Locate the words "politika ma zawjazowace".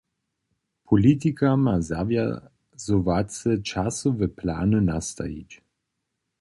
0.87-3.51